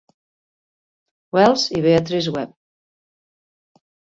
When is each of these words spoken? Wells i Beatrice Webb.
Wells 1.35 1.67
i 1.81 1.83
Beatrice 1.89 2.35
Webb. 2.39 2.57